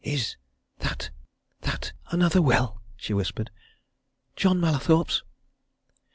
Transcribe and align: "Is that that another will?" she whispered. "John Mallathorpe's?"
"Is 0.03 0.35
that 0.79 1.11
that 1.59 1.93
another 2.07 2.41
will?" 2.41 2.81
she 2.97 3.13
whispered. 3.13 3.51
"John 4.35 4.59
Mallathorpe's?" 4.59 5.21